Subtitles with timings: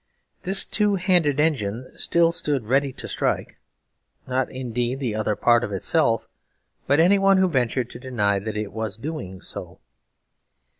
[0.41, 3.59] This "two handed engine" still stood ready to strike,
[4.25, 6.27] not, indeed, the other part of itself,
[6.87, 9.77] but anyone who ventured to deny that it was doing so.